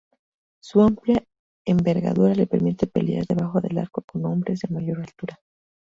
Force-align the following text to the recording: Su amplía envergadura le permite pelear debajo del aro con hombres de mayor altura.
Su 0.63 0.81
amplía 0.81 1.23
envergadura 1.63 2.33
le 2.33 2.47
permite 2.47 2.87
pelear 2.87 3.27
debajo 3.27 3.61
del 3.61 3.77
aro 3.77 3.91
con 3.91 4.25
hombres 4.25 4.61
de 4.61 4.73
mayor 4.73 4.99
altura. 4.99 5.35